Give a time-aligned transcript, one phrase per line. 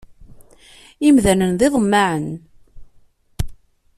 [1.07, 2.27] Imdanen d iḍemmaɛen.